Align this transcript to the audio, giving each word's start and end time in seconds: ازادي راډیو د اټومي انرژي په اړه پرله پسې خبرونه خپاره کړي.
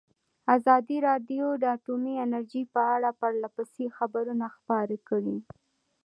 ازادي 0.55 0.97
راډیو 1.07 1.47
د 1.57 1.63
اټومي 1.75 2.13
انرژي 2.25 2.63
په 2.73 2.81
اړه 2.95 3.09
پرله 3.19 3.49
پسې 3.55 3.85
خبرونه 3.97 4.45
خپاره 4.55 4.95
کړي. 5.09 5.37